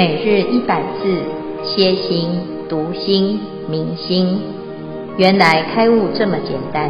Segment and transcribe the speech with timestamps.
[0.00, 1.04] 每日一百字，
[1.62, 2.30] 歇心、
[2.70, 4.40] 读心、明心，
[5.18, 6.88] 原来开悟这么简单。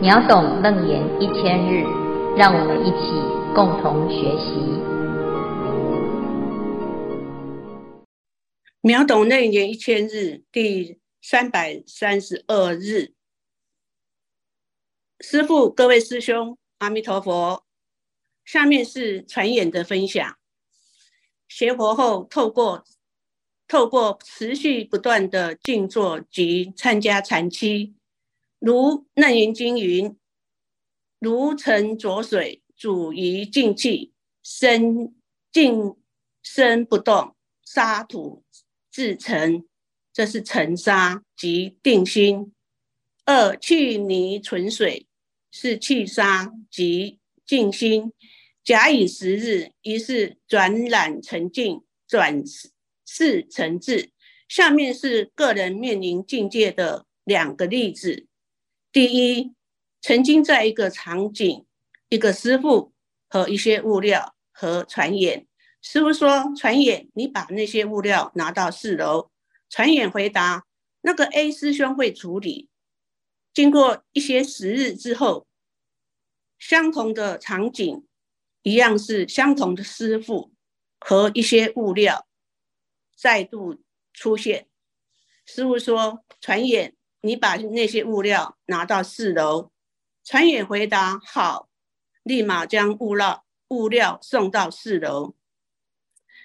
[0.00, 1.82] 秒懂楞严一千日，
[2.36, 3.10] 让我们一起
[3.56, 4.54] 共同学习。
[8.80, 13.14] 秒懂楞严一千日第三百三十二日，
[15.18, 17.64] 师父、各位师兄，阿弥陀佛。
[18.44, 20.36] 下面是传演的分享。
[21.48, 22.84] 学佛后，透过
[23.68, 27.94] 透过持续不断的静坐及参加禅期，
[28.58, 30.16] 如《楞严经》云
[31.18, 34.12] ：“如沉浊水，煮于静气，
[34.42, 35.14] 身
[35.52, 35.96] 静
[36.42, 37.34] 身不动，
[37.64, 38.42] 沙土
[38.90, 39.64] 自沉。”
[40.12, 42.52] 这是沉沙及定心。
[43.24, 45.08] 二去泥存水，
[45.50, 48.12] 是去沙及静心。
[48.64, 52.42] 假以时日，于是转染成净，转
[53.04, 54.10] 世成智。
[54.48, 58.26] 下面是个人面临境界的两个例子。
[58.90, 59.52] 第一，
[60.00, 61.66] 曾经在一个场景，
[62.08, 62.94] 一个师父
[63.28, 65.46] 和一些物料和传演。
[65.82, 69.30] 师父说：“传言，你把那些物料拿到四楼。”
[69.68, 70.64] 传言回答
[71.02, 72.70] ：“那个 A 师兄会处理。”
[73.52, 75.46] 经过一些时日之后，
[76.58, 78.06] 相同的场景。
[78.64, 80.50] 一样是相同的师傅
[80.98, 82.26] 和一些物料
[83.14, 83.82] 再度
[84.14, 84.68] 出现。
[85.44, 89.70] 师傅说：“传演，你把那些物料拿到四楼。”
[90.24, 91.68] 传演回答：“好。”
[92.24, 95.36] 立马将物料物料送到四楼。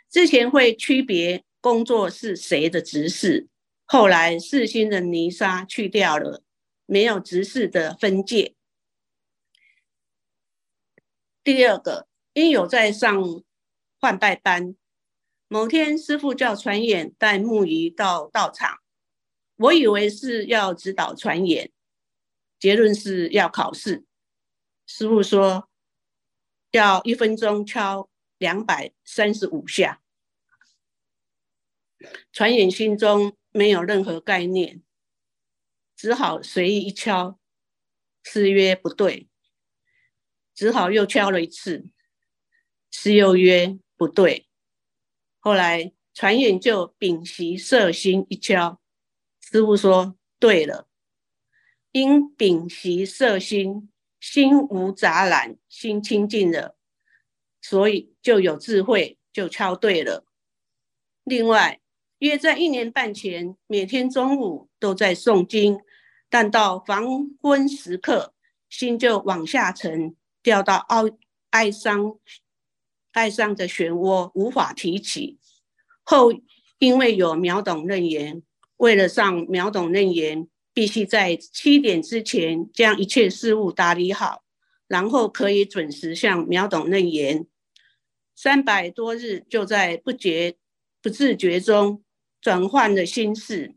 [0.09, 3.47] 之前会区别工作是谁的职事，
[3.85, 6.43] 后来四心的泥沙去掉了，
[6.85, 8.55] 没有职事的分界。
[11.41, 12.08] 第二个。
[12.33, 13.23] 因有在上
[13.99, 14.75] 换拜班，
[15.47, 18.79] 某天师傅叫传演带木鱼到道场，
[19.55, 21.71] 我以为是要指导传演，
[22.59, 24.05] 结论是要考试。
[24.85, 25.69] 师傅说
[26.71, 30.01] 要一分钟敲两百三十五下，
[32.31, 34.81] 传演心中没有任何概念，
[35.95, 37.39] 只好随意一敲，
[38.23, 39.27] 师曰不对，
[40.53, 41.89] 只好又敲了一次。
[42.91, 44.47] 师又曰不对，
[45.39, 48.81] 后来传言就屏息摄心一敲，
[49.41, 50.87] 师父说对了，
[51.91, 53.89] 因屏息摄心，
[54.19, 56.77] 心无杂染，心清净了，
[57.61, 60.25] 所以就有智慧，就敲对了。
[61.23, 61.79] 另外，
[62.17, 65.79] 约在一年半前，每天中午都在诵经，
[66.29, 68.33] 但到黄昏时刻，
[68.67, 71.03] 心就往下沉，掉到哀
[71.51, 72.19] 哀伤。
[73.11, 75.39] 爱上的漩涡无法提起，
[76.03, 76.31] 后
[76.77, 78.43] 因为有秒懂楞严，
[78.77, 84.43] 为了上秒懂楞严，必须在七点之前将一切事务打理好，
[84.87, 87.45] 然后可以准时向秒懂楞严。
[88.35, 90.55] 三百多日就在不觉
[91.01, 92.03] 不自觉中
[92.39, 93.75] 转换了心事，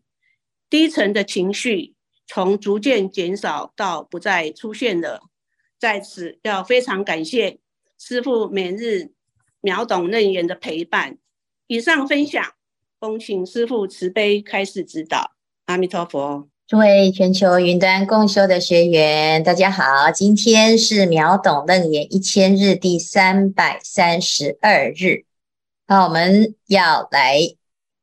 [0.68, 1.94] 低沉的情绪
[2.26, 5.22] 从逐渐减少到不再出现了。
[5.80, 7.58] 在此要非常感谢
[7.98, 9.12] 师父每日。
[9.62, 11.16] 秒懂楞严的陪伴，
[11.68, 12.44] 以上分享，
[12.98, 15.32] 恭请师父慈悲开示指导。
[15.66, 25.24] 阿弥陀佛，诸位全球云端共修的学员，大家好，今天是秒懂楞严一千日第三百三十二日，
[25.86, 27.38] 那我们要来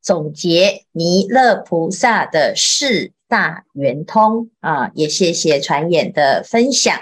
[0.01, 6.97] 总结弥勒菩萨的四大圆通啊，也谢谢传演的分享。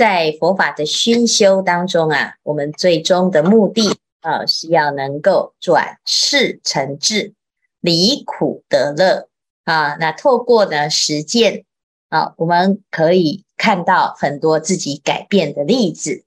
[0.00, 7.34] 在佛法的熏修当中啊，我们最终的目的啊，是要能够转世成智，
[7.80, 9.28] 离苦得乐
[9.64, 9.96] 啊。
[9.96, 11.66] 那透过呢实践
[12.08, 16.24] 啊，我们可以看到很多自己改变的例子。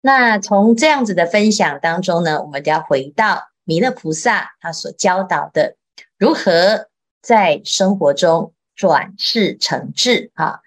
[0.00, 5.74] 那从这样子的分享当中呢，我们就要回到弥勒菩萨他所教导的，
[6.16, 6.86] 如何
[7.20, 10.60] 在生活中转世成智啊。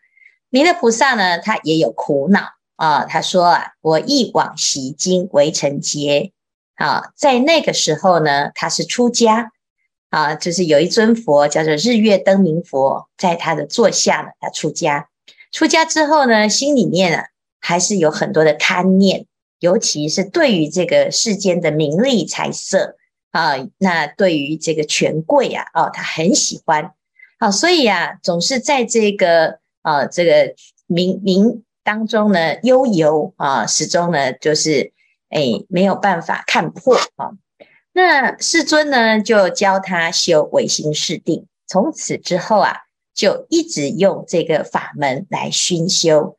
[0.49, 2.39] 弥勒菩萨呢，他也有苦恼
[2.77, 3.03] 啊。
[3.03, 6.31] 他说啊，我忆往昔今为成劫
[6.75, 9.51] 啊，在那个时候呢，他是出家
[10.09, 15.09] 啊，就是有一尊佛叫做日月灯明佛，在他的座下呢，他出家。
[15.51, 17.25] 出家之后呢，心里面啊，
[17.59, 19.25] 还是有很多的贪念，
[19.59, 22.95] 尤其是对于这个世间的名利财色
[23.31, 26.93] 啊，那对于这个权贵啊，哦，他很喜欢
[27.39, 29.59] 啊，所以啊，总是在这个。
[29.87, 30.53] 啊，这个
[30.89, 34.91] 冥冥当中呢，悠游啊，始终呢就是
[35.29, 37.31] 哎，没有办法看破啊。
[37.93, 41.47] 那世尊呢，就教他修唯心是定。
[41.67, 42.75] 从此之后啊，
[43.13, 46.35] 就一直用这个法门来熏修。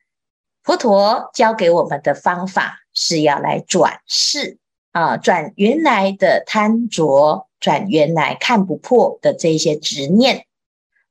[0.63, 4.59] 佛陀教给我们的方法是要来转世
[4.93, 10.45] 啊，转原来的贪着，转原来看不破的这些执念。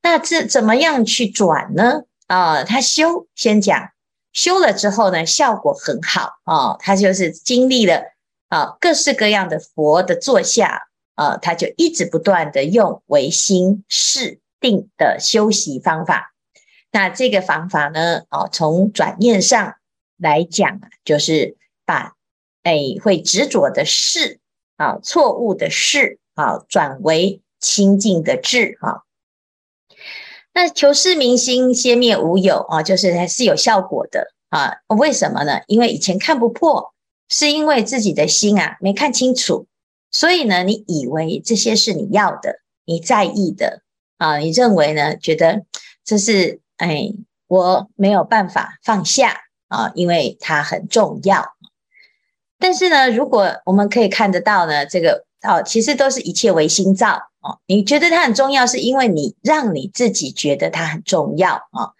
[0.03, 2.03] 那这怎么样去转呢？
[2.27, 3.89] 啊，他修先讲，
[4.31, 8.03] 修了之后呢，效果很好啊，他就是经历了。
[8.49, 16.33] 啊，各式各样的佛的座下，啊，他就一直不断的用唯心是定的修习方法。
[16.91, 19.75] 那这个方法呢，啊，从转念上
[20.17, 22.13] 来讲啊，就是把
[22.63, 24.39] 哎会执着的事
[24.77, 29.03] 啊，错误的事啊，转为清净的智啊。
[30.57, 34.73] 那求是明心，先灭无有啊，就是还是有效果的啊。
[34.87, 35.61] 为什么呢？
[35.67, 36.95] 因为以前看不破。
[37.29, 39.67] 是因为自己的心啊没看清楚，
[40.11, 43.81] 所以呢，你以为这些是你要的，你在意的
[44.17, 45.63] 啊，你认为呢，觉得
[46.03, 47.11] 这是哎，
[47.47, 51.45] 我没有办法放下啊，因为它很重要。
[52.57, 57.59] 但是呢，如果我们可以看得到呢，这个哦，其实都是一切唯心造哦。
[57.67, 61.91] 你觉得它很重要，是因为你让你自己觉得它很重要啊，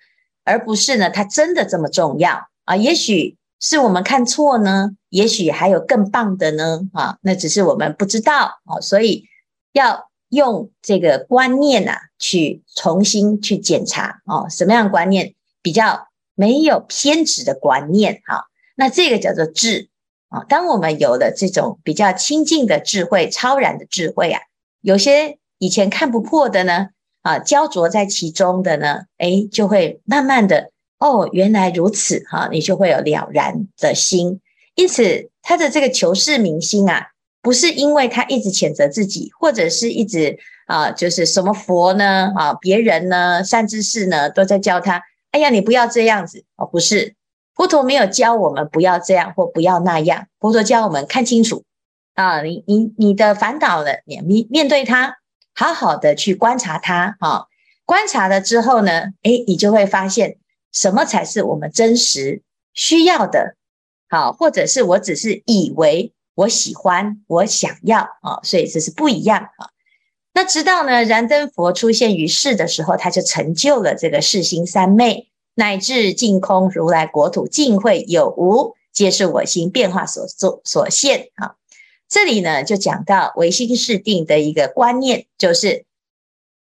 [0.44, 2.75] 而不是呢，它真的这么重要啊。
[2.75, 3.38] 也许。
[3.60, 4.92] 是我们看错呢？
[5.10, 9.25] 也许还有更棒的呢，啊，那只是我们不知道啊，所以
[9.74, 15.33] 要用这个观念呐，去重新去检查哦，什么样的观念
[15.63, 18.22] 比较没有偏执的观念？
[18.28, 18.45] 哈，
[18.75, 19.90] 那这个叫做智
[20.30, 20.44] 啊。
[20.48, 24.42] 当我们有了这种比较清净的智慧、超然的智慧啊，
[24.82, 26.90] 有些以前看不破的呢，
[27.22, 30.72] 啊，焦灼在其中的呢，诶，就会慢慢的。
[31.00, 34.42] 哦，原来如此哈，你就会有了然的心。
[34.74, 37.10] 因此，他的这个求是明心啊，
[37.42, 45.04] 不是因为他一直谴责自己，或者是一直啊，就是什么佛呢啊，别人呢，善知识呢，都在教他。
[45.30, 47.14] 哎呀，你不要这样子哦，不是，
[47.57, 51.63] 佛陀没有教我们不要这样或不要那样，佛陀教我们看清楚
[52.13, 55.18] 啊，你你你的烦恼了，你面面对它，
[55.54, 57.48] 好好的去观察它啊，
[57.83, 60.38] 观察了之后呢，诶，你就会发现。
[60.74, 62.44] 什么才是我们真实
[62.74, 63.56] 需要的？
[64.09, 69.69] 好，或者是我只是以为我喜欢，我想要啊，所以这是不一样啊。
[70.33, 81.56] 那直到呢，燃灯佛出现于世的时候，他就成就了这个世心三昧，乃至净空如来国土尽会有无，皆是我心变化所作所现啊。
[82.07, 85.86] 这里呢，就讲到唯心是定的一个观念，就是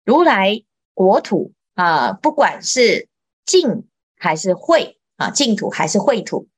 [0.05, 3.07] 如来国土啊，不管是
[3.45, 3.83] 净。
[4.21, 6.49] 还是秽啊，净土还是秽土，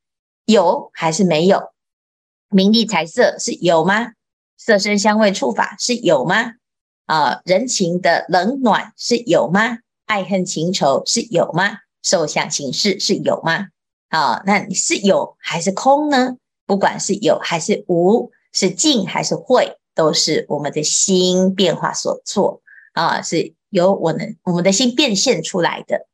[0.46, 1.62] 有还是没有？
[2.50, 4.14] 名利财色是有吗？
[4.58, 6.54] 色身香味触法是有吗？
[7.06, 9.78] 啊，人情的冷暖是有吗？
[10.08, 11.78] 爱恨情仇是有吗？
[12.04, 13.68] 受想行识是有吗？
[14.10, 16.36] 啊，那你是有还是空呢？
[16.66, 22.62] 不管是有还是无，是静还是会，都是我们的心变化所作
[22.94, 26.08] 啊，是由我们我们的心变现出来的。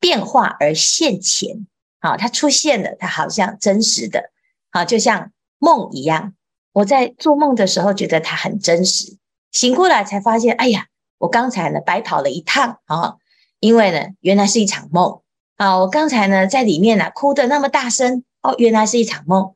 [0.00, 1.66] 变化而现前，
[1.98, 4.30] 好，它出现了，它好像真实的，
[4.70, 6.34] 好，就像梦一样。
[6.72, 9.16] 我在做梦的时候觉得它很真实，
[9.50, 10.88] 醒过来才发现，哎呀，
[11.18, 13.14] 我刚才呢白跑了一趟啊，
[13.60, 15.22] 因为呢原来是一场梦
[15.56, 15.78] 啊。
[15.78, 19.54] 我刚才呢在里面呢哭得那么大声，哦，原来是一场梦。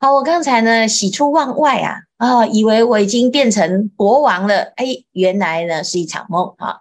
[0.00, 6.80] 好，我刚才呢喜出望外啊，啊，以为我已经变成国王了，哎，原来呢是一场梦啊。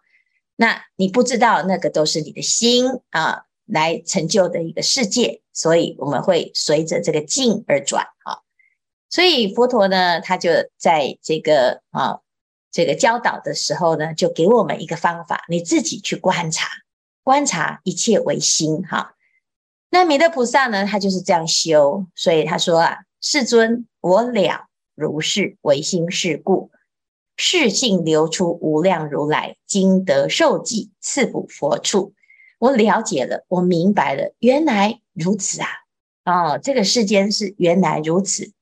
[0.55, 8.39] 那你不知道，那个都是你的心啊来成就的一个世界，所以我们会随着这个境而转啊。
[9.09, 12.19] 所以佛陀呢，他就在这个啊
[12.71, 16.67] 这个教导的时候呢，就给我们一个方法，你自己去观察，
[17.23, 19.15] 观察一切唯心哈。
[19.89, 26.71] 那弥勒菩萨呢，他就是这样修，所以他说啊，世尊，我了如是唯心是故。
[27.35, 32.13] 是性流出无量如来，今得受记赐补佛处。
[32.59, 35.67] 我了解了，我明白了，原来如此啊！
[36.25, 38.53] 哦，这个世间是原来如此，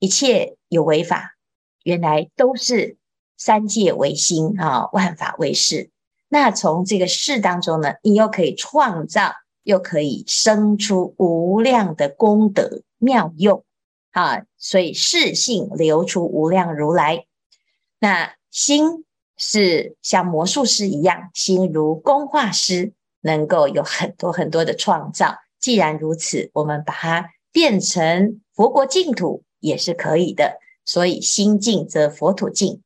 [0.00, 1.36] 一切有为法，
[1.84, 2.96] 原来都是
[3.36, 5.90] 三界唯心啊、万法唯识。
[6.28, 13.64] 那从这个事当中呢，你又可以创造，又可以生出无量的功德妙用
[14.10, 14.44] 啊！
[14.58, 17.26] 所以事性流出无量如来。
[18.00, 19.04] 那心
[19.36, 25.36] 是像魔术师一样，心如工画师，能够有很多很多的创造。
[25.60, 30.58] 既然如此，我们把它变成佛国净土也是可以的。
[30.84, 32.80] 所以心净则佛土净。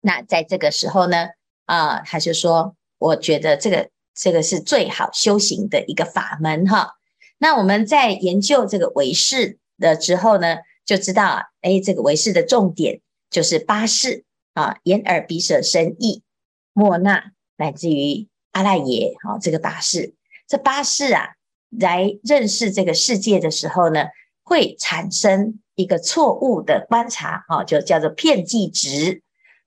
[0.00, 1.30] 那在这个时候呢，
[1.76, 6.94] 啊、他就说，我觉得这个这个是最好修行的一个法门哈。
[7.38, 13.00] 那我们在研究这个唯识的之后呢，就知道啊，哎，这个唯识的重点
[13.30, 14.24] 就是八识
[14.54, 16.24] 啊，眼耳鼻舌身意
[16.72, 20.14] 莫那，乃至于阿赖耶，好，这个八识，
[20.48, 21.34] 这八识啊，
[21.70, 24.06] 来认识这个世界的时候呢，
[24.42, 29.22] 会产生一个错误的观察，哈，就叫做片计执。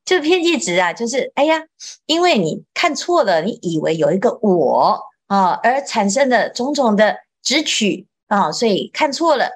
[0.05, 1.63] 这个遍计执啊，就是哎呀，
[2.05, 9.49] 因为你看错了，你以为有一个我啊，而产生的种种的执取啊，所以看错了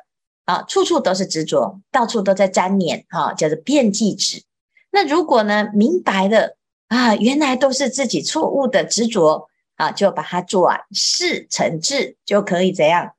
[0.46, 4.44] 啊，处处都是执着，到处都在粘黏啊，叫做遍计执。
[4.92, 6.56] 那如果呢，明白了
[6.88, 13.12] 啊，原来都是自己错误的执着啊，就把它转世成智，就可以怎样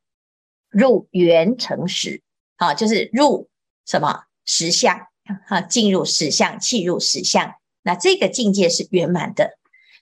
[0.70, 2.22] 入圆成实，
[2.56, 3.48] 啊，就是入
[3.84, 4.98] 什么实相。
[5.46, 9.58] 哈，进入实相，契入实相，那这个境界是圆满的。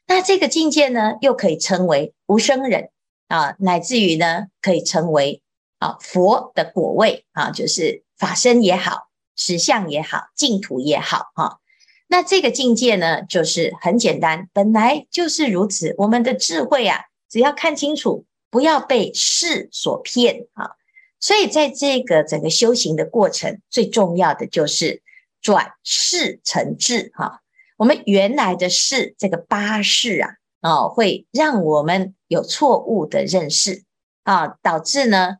[0.06, 2.90] 那这个境界呢，又可以称为无生忍
[3.26, 5.42] 啊，乃至于呢，可以称为
[5.80, 11.58] 啊佛的果位啊，就是法身也好，实相也好，净土也好哈。
[12.06, 15.92] 那这个境界呢，就是很简单，本来就是如此。
[15.98, 20.70] 我们的智慧啊，只要看清楚，不要被事所骗啊。
[21.18, 25.02] 所以在这个整个修行的过程，最重要的就是。
[25.46, 27.40] 转世成智哈，
[27.76, 33.84] 我们原来的世这个八识啊，哦，会让我们有错误的认识
[34.24, 35.36] 啊，导致呢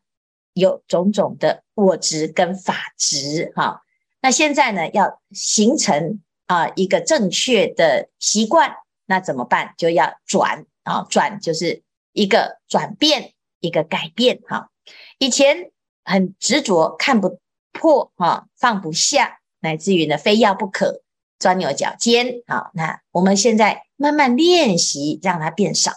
[0.52, 3.82] 有种种的我执跟法执哈。
[4.20, 9.74] 那现在呢，要形成啊一个正确的习惯，那怎么办？
[9.76, 11.82] 就要转啊，转就是
[12.12, 14.70] 一个转变，一个改变哈。
[15.18, 15.72] 以前
[16.04, 17.40] 很执着，看不
[17.72, 19.40] 破哈，放不下。
[19.60, 21.02] 乃至于呢，非要不可，
[21.38, 22.70] 钻牛角尖啊！
[22.74, 25.92] 那我们现在慢慢练习，让它变少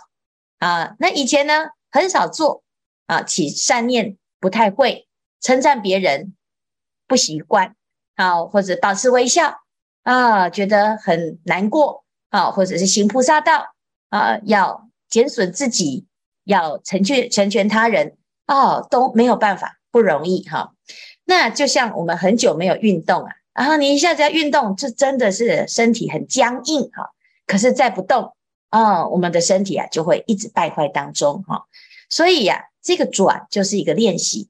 [0.59, 0.95] 啊。
[0.99, 2.63] 那以前呢，很少做
[3.05, 5.07] 啊，起善念不太会，
[5.41, 6.35] 称赞别人
[7.07, 7.75] 不习惯
[8.15, 9.61] 啊，或者保持微笑
[10.03, 13.75] 啊，觉得很难过啊，或者是行菩萨道
[14.09, 16.05] 啊，要减损自己，
[16.43, 20.73] 要成全成全他人啊，都没有办法，不容易哈、
[21.25, 23.31] 那就像我们很久没有运动啊。
[23.59, 27.11] 然后你一下子要运动，这真的是身体很僵硬哈。
[27.45, 28.33] 可是再不动
[28.69, 31.65] 啊，我们的身体啊就会一直败坏当中哈。
[32.09, 34.47] 所以呀，这个转就是一个练习，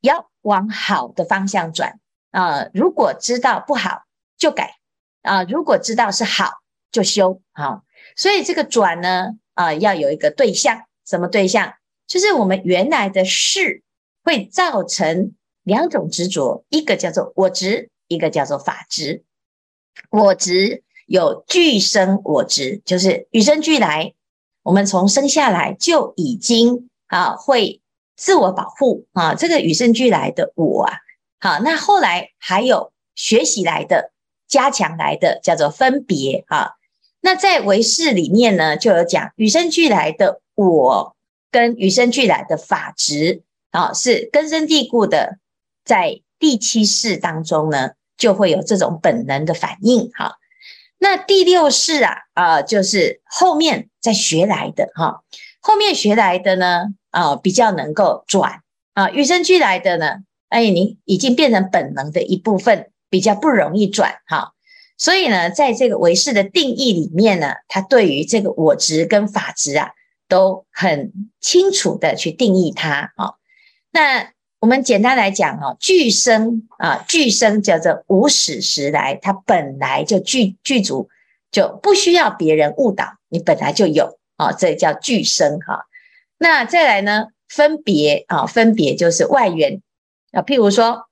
[0.00, 2.00] 要往好的方向转
[2.32, 2.66] 啊。
[2.74, 4.02] 如果知道不好
[4.36, 4.78] 就改
[5.22, 6.54] 啊，如果知道是好
[6.90, 7.82] 就修啊。
[8.16, 11.72] 所以这个转呢啊，要有一个对象，什么对象？
[12.08, 13.84] 就是我们原来的事
[14.24, 17.90] 会造成两种执着，一个叫做我执。
[18.08, 19.22] 一个叫做法执，
[20.10, 24.14] 我执有俱生我执，就是与生俱来，
[24.62, 27.80] 我们从生下来就已经啊会
[28.16, 30.98] 自我保护啊，这个与生俱来的我啊，
[31.40, 34.12] 好，那后来还有学习来的、
[34.46, 36.72] 加强来的，叫做分别啊。
[37.20, 41.16] 那在唯识里面呢，就有讲与生俱来的我
[41.50, 45.38] 跟与生俱来的法执啊，是根深蒂固的，
[45.84, 47.90] 在第七识当中呢。
[48.18, 50.34] 就会有这种本能的反应哈。
[50.98, 55.22] 那第六式啊啊，就是后面再学来的哈。
[55.60, 58.60] 后面学来的呢啊，比较能够转
[58.94, 59.08] 啊。
[59.08, 60.16] 与生俱来的呢，
[60.48, 64.52] 哎，你已经变成本能的一部分，比较不容易转哈。
[64.96, 69.90] 所以呢，在这个唯识的定义里面呢，它对于这个我执跟法执啊，
[70.26, 73.34] 都很清楚的去定义它啊。
[73.92, 81.08] 那我们简单来讲哈，俱生啊，俱生叫做无始时来，它本来就具具足，
[81.52, 85.84] 就不需要别人误导，你本来就有啊，这叫俱生哈。
[86.38, 89.80] 那再来呢，分别啊，分别就是外缘
[90.32, 91.06] 啊，譬如说，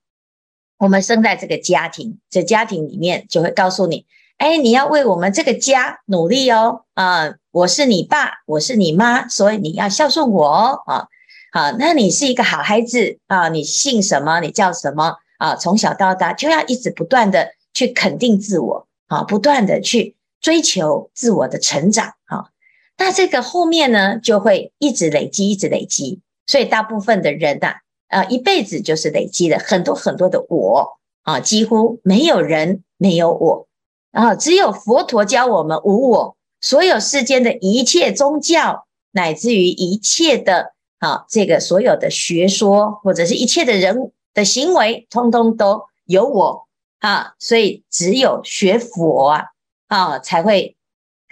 [0.79, 4.07] 我们生在这个家庭，这家庭里面就会告诉你，
[4.39, 11.09] 哎，你要为我们这个家努力哦，啊，我是你爸，我是你妈，所以你要孝顺我哦，啊。
[11.57, 14.41] 啊，那你是一个好孩子啊，你姓什么？
[14.41, 15.17] 你叫什么？
[15.39, 22.53] 啊，从小到大就要一直不断的去肯定自我啊，不断的去追求自我的成长啊。
[22.99, 26.21] 那这个后面呢，就会一直累积，一直累积。
[26.47, 27.77] 所以大部分的人呐，
[28.09, 33.67] 啊，一辈子就是累积了很多很多的我啊，几乎没有人没有我
[34.13, 36.37] 啊，只有佛陀教我们无我。
[36.61, 40.76] 所有世间的一切宗教，乃至于一切的。
[40.99, 46.67] 啊，这个所有的学说或者是一切的人的行为，通通都有我
[47.01, 49.45] 啊，所以只有学佛啊
[49.89, 50.77] 啊才会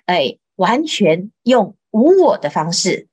[0.06, 3.08] 哎完全用无我的方式。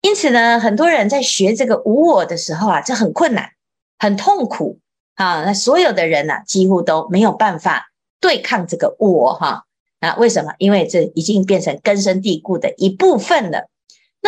[0.00, 3.50] 因此呢，很多人在学这个无我的时候啊，这很困难，
[3.98, 4.78] 很痛苦
[5.16, 5.42] 啊。
[5.44, 7.90] 那所有的人呢、啊，几乎都没有办法
[8.20, 9.64] 对抗这个我哈。
[10.00, 10.54] 那为什么？
[10.58, 13.68] 因为这已经变成根深蒂固的一部分了。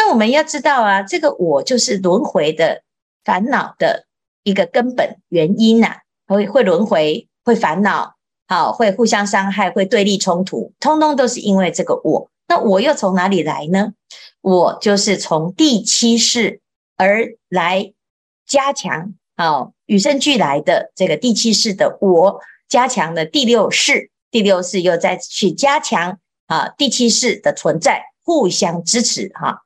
[0.02, 2.83] 那我们要知道啊，这个我就是轮回的
[3.23, 4.07] 烦恼的
[4.45, 8.14] 一个根本原因呐、啊，会会轮回，会烦恼，
[8.49, 12.30] 好，会互相伤害，会对立冲突，通通都是因为这个我。
[12.49, 13.92] 那我又从哪里来呢？
[14.40, 16.62] 我就是从第七世
[16.97, 17.92] 而来
[18.47, 22.40] 加强，好，与生俱来的这个第七世的我，
[22.71, 29.61] 加强了第六世，第六世又再去加强啊，第七世的存在，互相支持哈，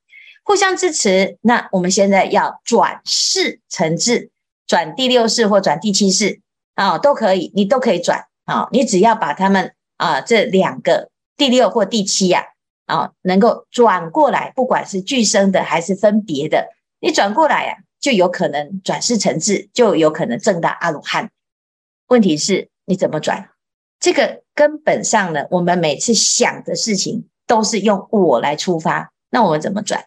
[0.45, 1.39] 互相支持。
[1.41, 4.31] 那我们现在要转世成智，
[4.67, 6.41] 转第六世或转第七世
[6.77, 12.45] 啊，都可以，你都可以转啊，你只要把他们啊这两个第六或第七呀。
[12.87, 16.69] 啊，能够转过来，不管是俱生的还是分别的，
[17.01, 21.31] 你转过来呀、啊，就有可能转世成智，就有可能证到阿罗汉。
[22.09, 23.49] 问题是你怎么转？
[23.99, 30.05] 这个根本上呢，我们每次想的事情都是用我来出发，那我们怎么转？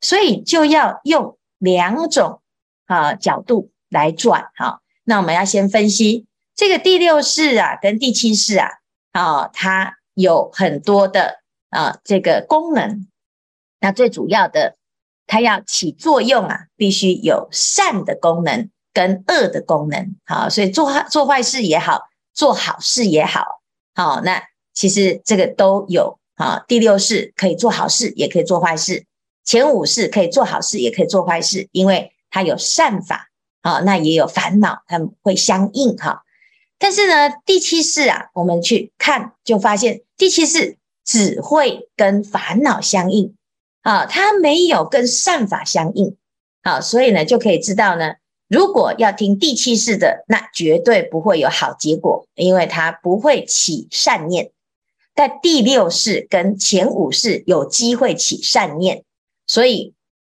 [0.00, 2.40] 所以就要用两种
[2.86, 4.50] 啊角度来转。
[4.56, 8.68] 哈，那我们要先分析这个第六识啊，跟第七识啊，
[9.12, 11.42] 啊，它有很多的。
[11.68, 13.06] 啊，这个功能，
[13.80, 14.76] 那最主要的，
[15.26, 20.16] 它要起作用啊，必须有善的功能跟恶的功能。
[20.24, 23.44] 好，所以做做坏事也好，做好事也好，
[23.94, 26.64] 好，那其实这个都有啊。
[26.66, 29.02] 第六式可以做好事，也可以做坏事；
[29.46, 33.30] 前五世可以做好事，也可以做坏事，因为它有善法
[33.62, 36.24] 啊，那也有烦恼，它们会相应哈。
[36.78, 40.76] 但是呢，第七世啊，我们去看就发现第七世。
[41.08, 43.36] 只会跟烦恼相应
[43.82, 46.16] 啊，它没有跟善法相应
[46.62, 48.16] 啊，所以呢，就可以知道呢，
[48.48, 54.50] 如果要听第七世的，那绝对不会有好结果，因为它不会起善念。
[55.14, 59.04] 但第六世跟前五世有机会起善念，
[59.46, 59.94] 所以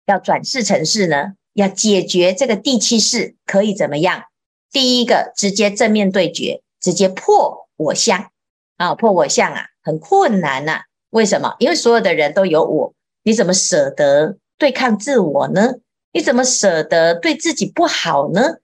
[0.06, 4.24] 要转世成智呢，要解决这个第七识，可以怎么样？
[4.70, 8.30] 第一个，直接正面对决，直接破我相
[8.76, 9.66] 啊，破我相啊。
[9.82, 11.54] 很困难呐、啊，为什么？
[11.60, 12.92] 因为所有的人都有我，
[13.22, 15.74] 你怎么舍得对抗自我呢？
[16.12, 18.56] 你怎么舍得对自己不好呢？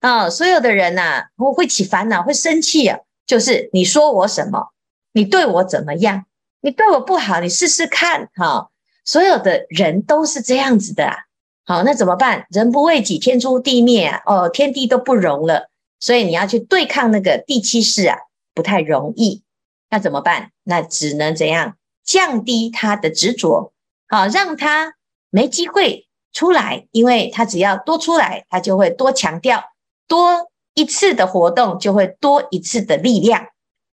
[0.00, 2.98] 啊，所有的人呐、啊，会会起烦恼，会生气啊。
[3.26, 4.68] 就是你说我什么，
[5.12, 6.26] 你对我怎么样？
[6.60, 8.68] 你对我不好，你试试看哈。
[9.06, 11.16] 所有的人都是这样子的啊。
[11.64, 12.46] 好，那怎么办？
[12.50, 14.20] 人不为己，天诛地灭啊。
[14.26, 18.18] 哦，天地都不容了，所以你要去对抗那个第七识啊，
[18.52, 19.42] 不太容易。
[19.88, 20.50] 那怎么办？
[20.64, 23.72] 那只能怎样降低他的执着，
[24.08, 24.94] 好让他
[25.30, 29.62] 没机会出来，因为他只要多出来，他就会多强调，
[30.06, 33.46] 多一次的活动就会多一次的力量，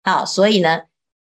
[0.03, 0.81] 好，所以呢，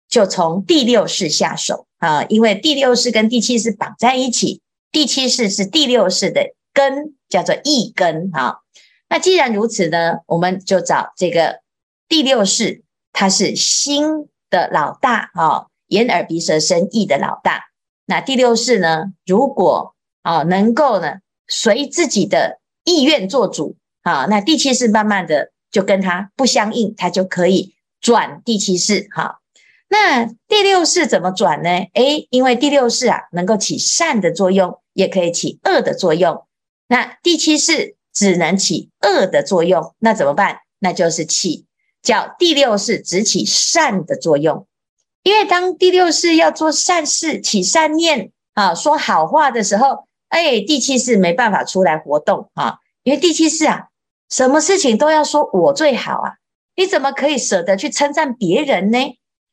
[0.08, 8.58] 就从第六式下手啊，因为第六识跟第七识绑在一起，第七识是第六识的根，叫做意根啊。
[9.08, 11.60] 那既然如此呢，我们就找这个
[12.08, 12.82] 第六识，
[13.12, 14.28] 它是心。
[14.48, 17.64] 的老大啊，眼耳鼻舌身意的老大。
[18.06, 19.06] 那第六识呢？
[19.26, 21.14] 如果啊能够呢
[21.48, 29.40] 随自己的意愿做主啊，那第七识慢慢的就跟他不相应，他就可以转第七识哈。
[29.88, 31.70] 那第六式怎么转呢？
[31.94, 36.44] 诶，因为第六式啊能够起善的作用，也可以起恶的作用。
[36.88, 40.58] 那第七式只能起恶的作用，那怎么办？
[40.78, 41.66] 那就是起。
[42.02, 44.68] 叫第六式只起善的作用，
[45.24, 53.88] 因为当第六式要做善事、起善念啊、说好话的时候，哎，第七式没办法出来活动啊，因为第七式啊，
[54.30, 56.34] 什么事情都要说我最好啊，
[56.76, 58.98] 你怎么可以舍得去称赞别人呢？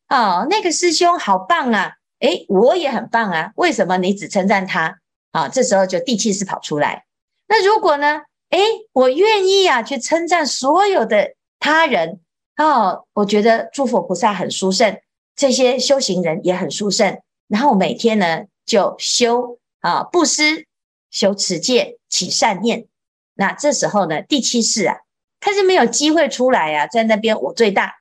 [0.08, 5.00] 啊，那个师兄好棒啊，哎，我也很棒啊，为什么你只称赞他？
[5.32, 7.06] 啊，这时候就第七识跑出来。
[7.48, 8.22] 那如果呢？
[8.50, 8.60] 哎，
[8.92, 12.20] 我愿意啊，去称赞所有的他人。
[12.56, 15.00] 哦，我觉得诸佛菩萨很殊胜，
[15.36, 17.20] 这些修行人也很殊胜。
[17.48, 20.68] 然后每天呢，就修啊布施、
[21.10, 22.86] 修持戒、起善念。
[23.34, 24.98] 那这时候呢，第七识啊，
[25.40, 27.96] 他是没有机会出来啊，在那边我最大，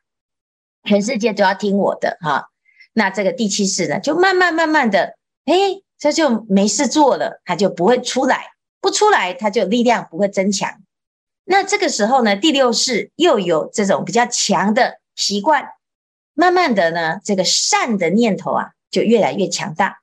[0.85, 2.51] 全世界都要听我的哈、
[2.93, 5.55] 那这个第七世呢，就慢慢慢慢的，哎，
[5.99, 10.83] 这就没事做了，他就不会出来，不出来他就力量不会增强。
[11.45, 15.69] 那这个时候呢，第六世又有这种比较强的习惯，
[16.35, 20.01] 慢慢的呢，这个善的念头啊，就越来越强大，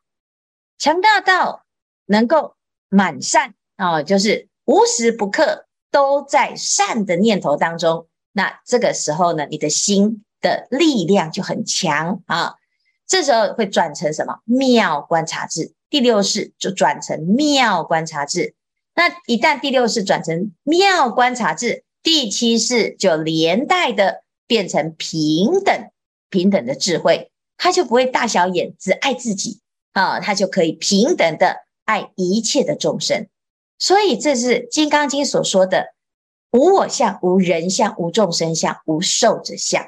[0.78, 1.64] 强大到
[2.06, 2.56] 能够
[2.90, 8.08] 满善啊，就是无时不刻都在善的念头当中。
[8.32, 12.56] 那这个时候呢，你的心的力量就很强啊。
[13.08, 14.40] 这时候会转成什么？
[14.46, 18.54] 妙观察智，第六识就转成妙观察智。
[18.94, 25.90] 那一旦第六识转成妙观察智，第七识就连带的变成平等
[26.30, 29.62] 平等的智慧，他就不会大小眼，只爱自己
[29.94, 33.28] 啊，他就可以平等的爱一切的众生。
[33.80, 35.96] 所以这是《金刚经》所说的
[36.52, 39.88] 无我相、无人相、无众生相、无寿者相。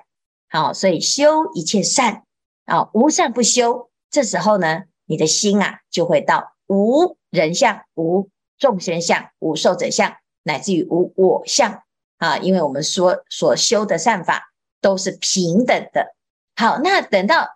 [0.51, 2.23] 好，所以修一切善。
[2.65, 11.81] 啊，无善不修，这时候呢，你的心啊就会到无人相、无众生相、无寿者相，乃至于无我相
[12.17, 12.37] 啊。
[12.37, 16.15] 因为我们说所修的善法都是平等的。
[16.55, 17.47] 好，那等到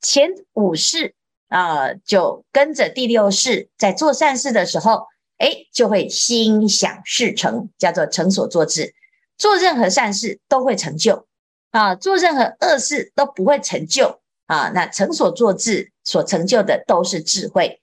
[0.00, 1.14] 前五世
[1.48, 5.06] 啊，就跟着第六世在做善事的时候，
[5.38, 8.94] 诶，就会心想事成，叫做成所作智。
[9.36, 11.26] 做任何善事都会成就
[11.70, 14.20] 啊，做任何恶事都不会成就。
[14.46, 17.82] 啊，那成所作智所成就的都是智慧，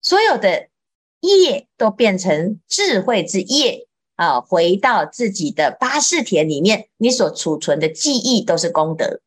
[0.00, 0.68] 所有的
[1.18, 4.40] 业都变成智慧之业啊！
[4.40, 9.22] 回到自己的八识田里面，你所储存的记忆都是功德，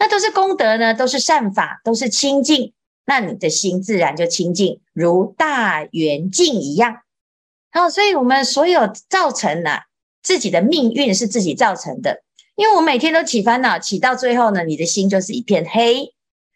[0.00, 2.72] 那都是功德呢，都是善法，都是清净，
[3.04, 7.02] 那你的心自然就清净，如大圆镜一样。
[7.70, 9.84] 好，所以我们所有造成啊，
[10.24, 12.24] 自己的命运是自己造成的，
[12.56, 16.12] 因为我每天都起烦恼，起到最后呢，你的心就是一片黑。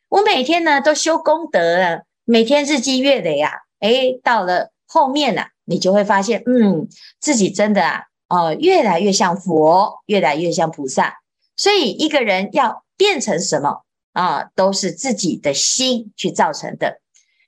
[0.08, 6.88] 我每天呢都修功德了，每天日积月累啊，诶，到了后面呢、啊，你就会发现，嗯，
[7.20, 11.18] 自己真的啊，哦，越来越像佛，越来越像菩萨。
[11.56, 13.82] 所以一个人要变成什么
[14.14, 17.00] 啊，都是自己的心去造成的。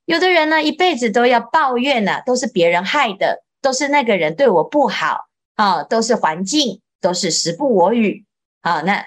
[0.05, 5.21] 有的人呢，一辈子都要抱怨呢、啊，都是别人害的，都是那个人对我不好
[5.55, 8.25] 啊，都是环境，都是时不我与
[8.63, 8.81] 啊。
[8.81, 9.07] 那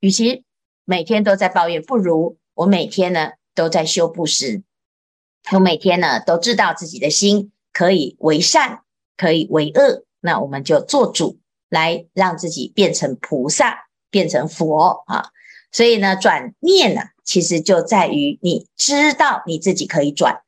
[0.00, 0.44] 与其
[0.84, 2.36] 每天都在抱怨，不如。
[2.54, 4.62] 我每天呢都在修布施，
[5.52, 8.80] 我每天呢都知道自己的心可以为善，
[9.16, 11.38] 可以为恶，那我们就做主
[11.68, 15.30] 来让自己变成菩萨，变成佛啊。
[15.70, 20.40] 所以呢，转念呢，其实就在于你知道你自己可以转。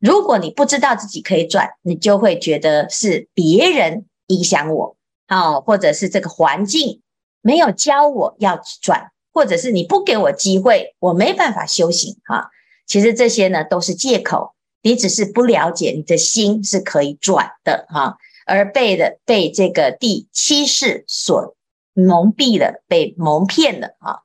[0.00, 7.00] 如果你不知道自己可以转，你就会觉得是别人影响我，啊，或者是这个环境
[7.44, 9.12] 没有教我要转。
[9.36, 12.50] 或者是你不给我机会，我没办法修行哈。
[12.86, 21.56] 其实这些呢都是借口，你只是不了解你的心是可以转的哈，而被的被这个第七识所
[21.94, 24.20] 蒙蔽了，被蒙骗了啊。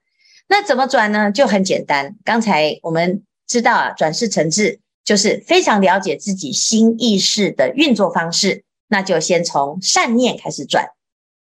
[0.47, 1.31] 那怎么转呢？
[1.31, 2.15] 就很简单。
[2.23, 10.85] 刚才我们知道啊，转世成智就是非常了解自己心意识的运作方式，那就先从善念开始转。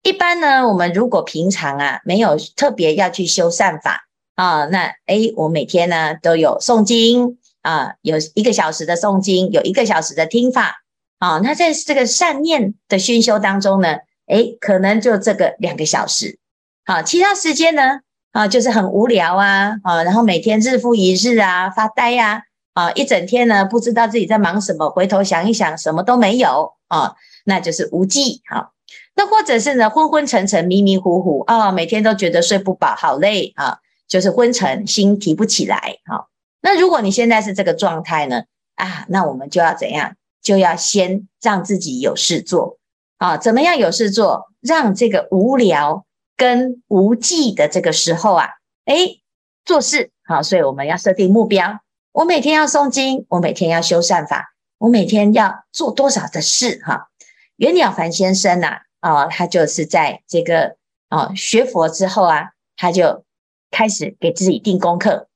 [0.06, 10.76] 一般呢，我们如果平常啊没有特别要去修善法啊，那诶，我每天呢都有诵经啊，有一个小时的诵经，有一个小时的听法
[11.18, 13.96] 啊，那在这个善念的熏修当中呢，
[14.28, 16.38] 诶，可能就这个两个小时，
[16.84, 17.98] 好，其他时间呢
[18.30, 28.75] 啊就是很无聊啊啊，然后每天日复一日啊发呆呀啊，一整天呢不知道自己在忙什么，回头想一想什么都没有啊，那就是无记好。
[29.16, 35.96] 那或者是呢，昏昏沉沉、迷迷糊糊啊，每天都觉得睡不饱，好累啊，就是昏沉，心提不起来。
[36.04, 36.28] 好，
[36.60, 40.14] 那如果你现在是这个状态呢，啊，那我们就要怎样？
[40.42, 42.78] 就要先让自己有事做
[43.16, 43.36] 啊。
[43.36, 44.52] 怎么样有事做？
[44.60, 46.04] 让这个无聊
[46.36, 48.50] 跟无记的这个时候啊，
[48.84, 49.22] 诶，
[49.64, 50.42] 做事好。
[50.42, 51.80] 所以我们要设定目标，
[52.12, 56.80] 我每天要诵经，我每天要修善法，我每天要做多少的事？
[56.84, 57.08] 哈，
[57.56, 58.82] 袁了凡先生呐、
[59.14, 60.76] 啊，他就是在这个
[61.08, 63.24] 啊学佛之后啊，他就
[63.70, 65.28] 开始给自己定功课。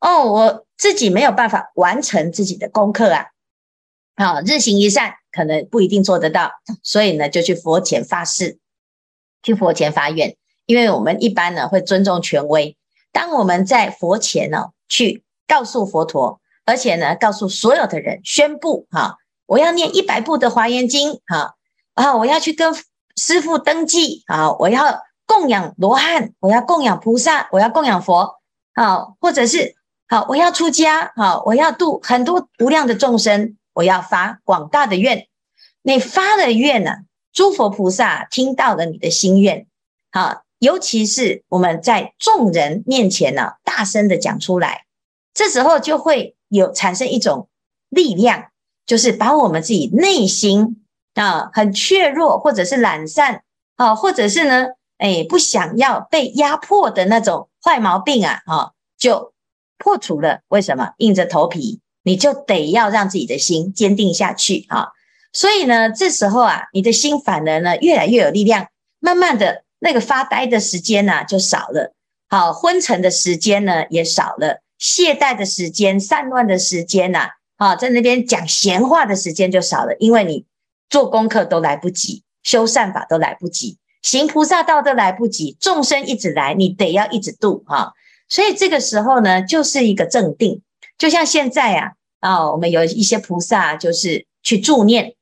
[0.00, 3.26] 哦，我自己没有办法完成自己的功课啊，
[4.14, 6.52] 啊，日行一善可能不一定做得到，
[6.84, 8.58] 所以呢，就去佛前发誓，
[9.42, 10.36] 去佛前发愿。
[10.66, 12.76] 因为我们一般呢会尊重权威，
[13.10, 21.56] 当我们在佛前呢去告诉佛陀，而且呢告诉所有的人宣布哈，我要念一百部的华严经哈，
[21.94, 22.72] 啊，我要去跟。
[23.18, 24.52] 师父登记啊！
[24.58, 28.36] 我要供养罗汉，我要供养菩萨，我要供养佛
[28.74, 29.08] 啊！
[29.20, 29.74] 或者是
[30.06, 31.42] 好，我要出家啊！
[31.44, 35.26] 我要度很多无量的众生，我要发广大的愿。
[35.82, 36.92] 你发的愿呢、
[37.32, 39.66] 诸佛菩萨听到了你的心愿，
[40.10, 44.84] 好，尤其是我们在众人面前呢，大声的讲出来，
[45.34, 47.48] 这时候就会有产生一种
[47.88, 48.46] 力量，
[48.86, 50.84] 就是把我们自己内心
[51.18, 53.42] 啊很怯弱，或者是懒散
[53.76, 59.32] 啊，或者是呢，哎，不想要被压迫的那种坏毛病啊，啊，就
[59.76, 60.40] 破除了。
[60.48, 60.92] 为什么？
[60.98, 64.88] 硬着头皮，你就得要让自己的心坚定下去啊。
[65.32, 71.94] 所以呢，这时候啊，你的心反而呢越来越有力量，慢慢的那个发呆的时间呢、就少了，
[72.28, 80.46] 好，昏沉的时间呢也少了，懈怠的时间、散乱的时间呐、啊，好，在那边讲闲话的时间就少了，因为你
[80.88, 87.92] 做功课都来不及，修善法都来不及，行菩萨道都来不及，众生一直来，你得要一直度哈，
[88.28, 90.62] 所以这个时候呢，就是一个正定，
[90.96, 95.14] 就像现在啊，啊，我们有一些菩萨就是去助念。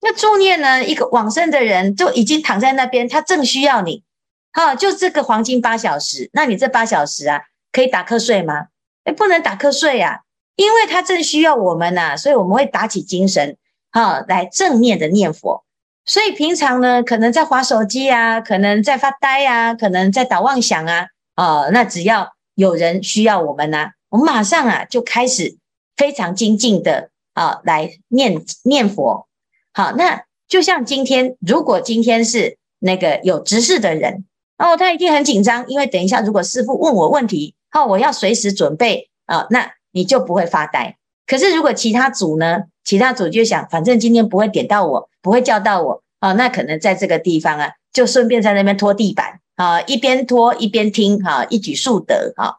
[0.00, 0.84] 那助念呢？
[0.84, 4.04] 一个往生的人就已经躺在那边，他正需要你，
[4.52, 6.30] 好，就这个黄金八小时。
[6.32, 7.40] 那你这八小时啊，
[7.72, 8.68] 可以打瞌睡吗？
[9.02, 10.20] 诶，不能打瞌睡呀，
[10.54, 13.56] 因为他正需要我们呐，所以我们会打起精神，
[13.90, 15.64] 好，来正念的念佛。
[16.04, 25.58] 所以平常呢，可能在滑手机啊，可能在发呆啊，可能在打妄想啊，哦，那只要有人需要我们呐，我们马上啊就开始
[25.96, 29.26] 非常精进的啊来念念佛。
[29.74, 34.24] 好，那就像今天，如果今天是那个有执事的人，
[34.56, 40.96] 哦，他一定很紧张，因为等一下如果师父问我问题，好，我要随时准备啊，那你就不会发呆。
[41.26, 52.56] 可是如果其他组呢，其他组就想，反正今天不会点到我，不会叫到我，啊，那可能在这个地方啊，就顺便在那边拖地板啊，一边拖一边听，哈，一举数得，哈。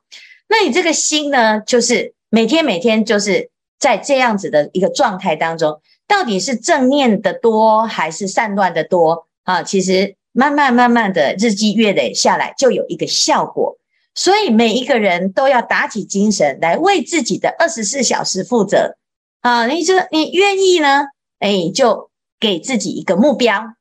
[0.48, 5.82] 那你这个心呢，就是每天每天就是在这样子的一个状态当中。
[6.08, 9.64] 到底是正念的多还是散乱的多啊？
[9.64, 13.80] 其实慢慢慢慢的日积月累下来，就有一个效果。
[14.14, 18.96] 所以每一个人都要打起精神来为自己的二十四小时负责
[19.42, 19.68] 啊！
[19.68, 21.06] 你说你愿意呢？
[21.40, 23.74] 哎，就给自己一个目标，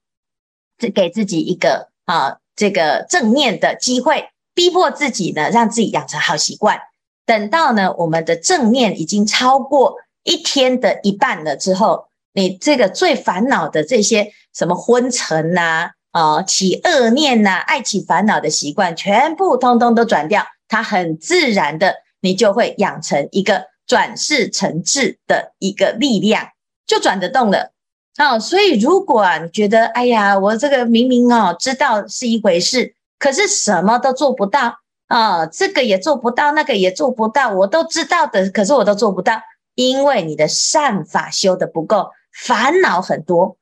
[0.79, 6.79] 这给自己一个啊这个正念的机会，逼迫自己呢，让自己养成好习惯。
[7.27, 12.07] 等到呢我们的正念已经超过一天的一半了之后。
[12.35, 26.51] 你这个最烦恼的这些什么昏沉呐，啊，起恶念呐，爱起烦恼的习惯，全部通通都转掉，它很自然的，你就会养成一个转世成智的一个力量，
[26.87, 27.73] 就转得动了。
[28.17, 39.41] 啊，所以如果啊，你觉得，哎呀，我这个明明哦知道是一回事，可是什么都做不到啊，这个也做不到，那个也做不到，我都知道的，可是我都做不到，
[39.75, 42.11] 因为你的善法修得不够。
[42.33, 43.57] 烦恼很多，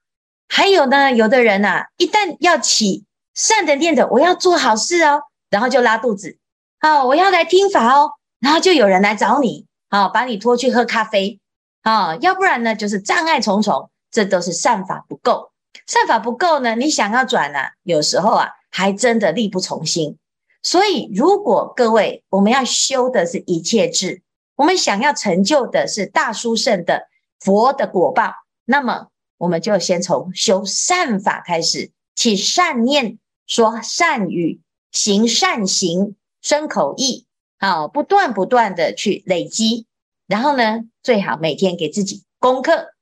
[0.49, 6.37] 还有呢，有的人呐、啊，一旦要起善的念头，我要做好事哦，然后就拉肚子，
[6.83, 8.11] 哦，我要来听法哦，
[8.41, 11.41] 然后就有人来找你，好、把你拖去喝咖啡，
[11.83, 15.53] 啊、要不然呢，就是障碍重重，这都是善法不够，
[15.87, 20.19] 善法不够呢，你想要转呢、啊，有时候啊，还真的力不从心。
[20.63, 24.23] 所以，如果各位我们要修的是一切智，
[24.57, 27.07] 我们想要成就的是大殊胜的
[27.39, 28.33] 佛的果报。
[28.65, 29.07] 那么，
[29.39, 37.26] 我们就先从修善法开始，起善念，说善语，行善行，身口意，
[37.59, 39.87] 好，不断不断的去累积。
[40.27, 42.95] 然后呢，最好每天给自己功课，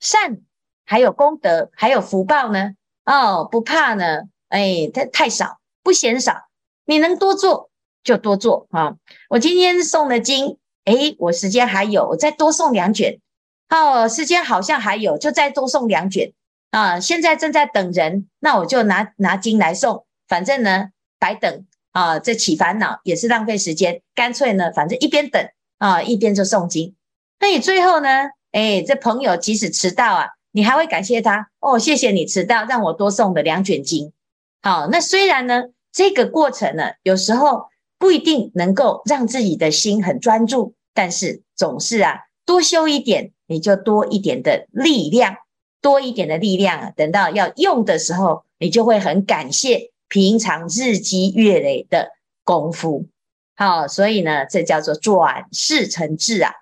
[0.00, 0.38] 善
[0.84, 2.72] 还有功德，还有福报呢。
[3.04, 6.48] 哦，不怕呢，哎，太太少，不嫌少，
[6.84, 7.70] 你能多做
[8.02, 8.96] 就多做啊。
[9.28, 13.20] 我今天送了经，哎，我时间还有，我再多送两卷。
[13.68, 16.32] 哦，时间好像还有，就再多送两卷
[16.70, 17.00] 啊！
[17.00, 25.42] 现在正在等人，那我就拿拿经来送，反正呢白等啊，这起烦恼也是浪费时间，干脆呢，反正一边等
[25.78, 26.94] 啊，一边就诵经。
[27.40, 28.08] 那你最后呢？
[28.52, 34.12] 哎，这朋友即使迟到啊，你还会感谢他哦，谢谢你迟到，让我多送了两卷经。
[34.60, 37.64] 好，那虽然呢，这个过程呢，有时候
[37.98, 43.32] 不一定能够让自己的心很专注，但是总是啊，多修一点。
[43.48, 45.36] 你就多一点的力量，
[45.80, 46.90] 多一点的力量啊！
[46.96, 52.10] 等到要用的时候，你就会很感谢平常日积月累的
[52.44, 53.06] 功夫。
[53.54, 56.52] 好，所以呢，这叫做转世成智啊！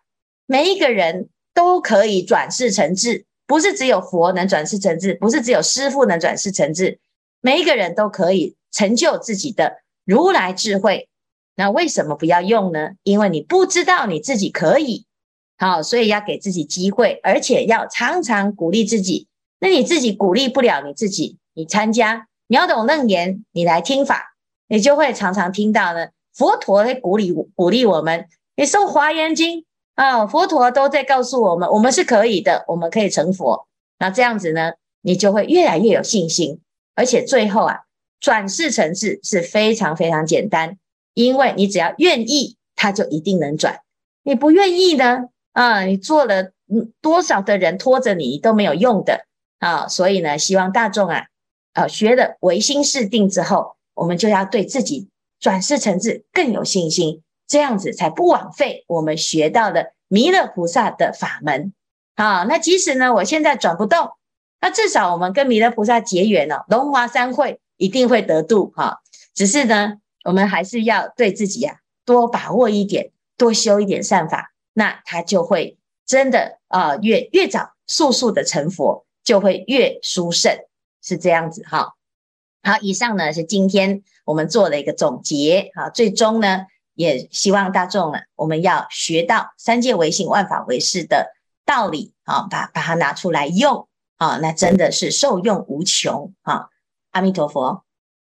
[0.47, 7.01] 每一个人都可以转世成智，不是只有佛能转世成智，不是只有师父能转世成智，
[7.41, 11.09] 每一个人都可以成就自己的如来智慧。
[11.57, 12.91] 那为什么不要用呢？
[13.03, 15.07] 因为你不知道你自己可以。
[15.57, 19.29] 好，所以要给自己机会，而且要常常鼓励自己，
[19.61, 24.35] 那你自己鼓励不了你自己，你参加秒懂楞严，你来听法，
[24.69, 28.27] 你就会常常听到呢，佛陀在鼓励鼓励我们。
[28.57, 33.67] 你诵华严经啊，佛陀都在告诉我们，我们是可以的，我们可以成佛。
[33.99, 36.61] 那这样子呢，你就会越来越有信心，
[36.95, 37.81] 而且最后啊，
[38.21, 40.79] 转世成智是非常非常简单，
[41.15, 43.81] 因为你只要愿意，它就一定能转。
[44.23, 46.53] 你不愿意呢，啊，你做了
[47.01, 49.27] 多少的人拖着你都没有用的
[49.59, 49.89] 啊。
[49.89, 51.27] 所以呢，希望大众啊，
[51.75, 55.09] 呃，学了唯心是定之后，我们就要对自己
[55.39, 61.73] 转世成智更有信心，这样子才不枉费我们学到的弥勒菩萨的法门。
[62.17, 64.11] 好，那即使呢，我现在转不动，
[64.61, 69.01] 那至少我们跟弥勒菩萨结缘了，龙华三会一定会得度哈。
[69.35, 80.57] 只是呢，我们还是要对自己呀、多把握一点，多修一点善法，那他就会真的啊、呃，越越早速速的成佛，就会越殊胜，
[81.05, 81.95] 是这样子哈。
[82.65, 91.33] 好，以上呢是今天我们做了一个总结啊，最终呢也希望大众呢，我们要学到三界唯心，万法唯识的。
[91.67, 93.89] 道理啊，把把它拿出来用
[94.19, 96.69] 啊，那真的是受用无穷啊！
[97.13, 97.84] 阿弥陀佛。